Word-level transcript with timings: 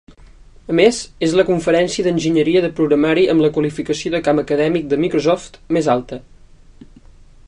A 0.71 0.75
més, 0.77 1.01
és 1.27 1.35
la 1.39 1.43
conferència 1.49 2.05
d'Enginyeria 2.07 2.63
de 2.65 2.71
programari 2.79 3.27
amb 3.35 3.45
la 3.45 3.53
qualificació 3.59 4.13
de 4.15 4.23
camp 4.29 4.43
acadèmic 4.45 4.89
de 4.95 5.01
Microsoft 5.05 5.61
més 5.79 5.91
alta. 5.97 6.23